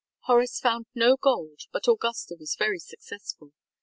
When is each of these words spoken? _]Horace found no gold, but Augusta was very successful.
_]Horace 0.21 0.59
found 0.59 0.87
no 0.95 1.15
gold, 1.15 1.59
but 1.71 1.87
Augusta 1.87 2.35
was 2.39 2.55
very 2.57 2.79
successful. 2.79 3.51